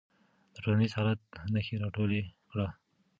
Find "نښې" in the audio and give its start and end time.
1.53-1.75